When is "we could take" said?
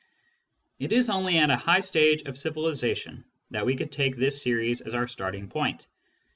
3.67-4.15